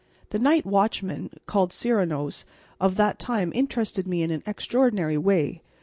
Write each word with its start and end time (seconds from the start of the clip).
The 0.31 0.39
night 0.39 0.65
watchmen, 0.65 1.29
called 1.45 1.71
Serenos, 1.71 2.43
of 2.79 2.95
that 2.95 3.19
time 3.19 3.51
interested 3.53 4.07
me 4.07 4.23
in 4.23 4.31
an 4.31 4.41
extraordinary 4.47 5.19
way. 5.19 5.61